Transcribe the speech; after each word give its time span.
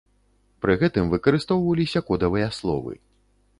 Пры 0.65 0.77
гэтым 0.83 1.11
выкарыстоўваліся 1.13 2.05
кодавыя 2.09 2.51
словы. 2.59 2.93